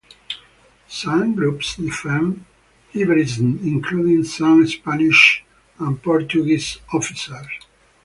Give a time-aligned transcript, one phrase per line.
[0.87, 2.43] Some groups defend
[2.91, 5.45] Iberism, including some Spanish
[5.77, 7.47] and Portuguese officers.